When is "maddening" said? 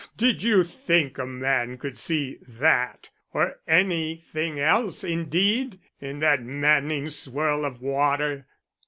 6.41-7.07